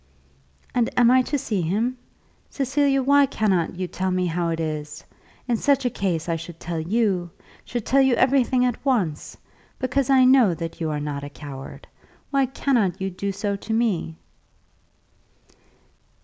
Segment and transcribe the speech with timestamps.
[0.73, 1.95] "And am I to see him?
[2.49, 5.03] Cecilia, why cannot you tell me how it is?
[5.47, 7.29] In such a case I should tell you,
[7.63, 9.37] should tell you everything at once;
[9.77, 11.87] because I know that you are not a coward.
[12.31, 14.17] Why cannot you do so to me?"